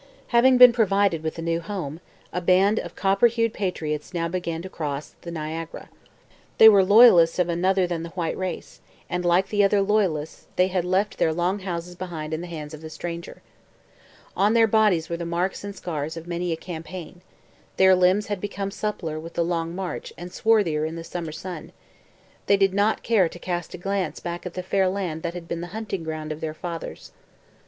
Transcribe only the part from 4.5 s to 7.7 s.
to cross the Niagara. They were loyalists of